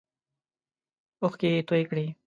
اوښکې 1.21 1.47
یې 1.55 1.61
تویی 1.67 1.85
کړې. 1.89 2.05